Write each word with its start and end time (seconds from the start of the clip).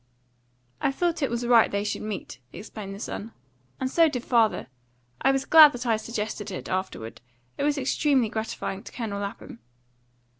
"I 0.81 0.91
thought 0.91 1.21
it 1.21 1.29
was 1.29 1.45
right 1.45 1.69
they 1.69 1.83
should 1.83 2.01
meet," 2.01 2.39
explained 2.51 2.95
the 2.95 2.99
son, 2.99 3.33
"and 3.79 3.87
so 3.87 4.09
did 4.09 4.23
father. 4.23 4.65
I 5.21 5.31
was 5.31 5.45
glad 5.45 5.73
that 5.73 5.85
I 5.85 5.95
suggested 5.97 6.49
it, 6.49 6.67
afterward; 6.67 7.21
it 7.55 7.61
was 7.63 7.77
extremely 7.77 8.27
gratifying 8.27 8.81
to 8.81 8.91
Colonel 8.91 9.19
Lapham." 9.21 9.59